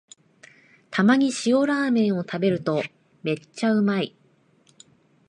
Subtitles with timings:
[0.89, 2.81] たまに塩ラーメンを食べると
[3.21, 4.15] めっちゃうまい